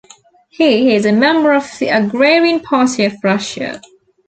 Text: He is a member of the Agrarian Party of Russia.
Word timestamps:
He 0.49 0.95
is 0.95 1.05
a 1.05 1.11
member 1.11 1.53
of 1.53 1.69
the 1.77 1.89
Agrarian 1.89 2.61
Party 2.61 3.05
of 3.05 3.13
Russia. 3.23 3.79